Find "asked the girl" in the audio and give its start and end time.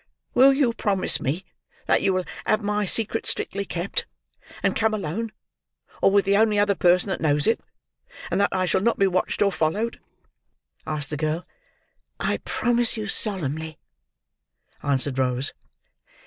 10.87-11.45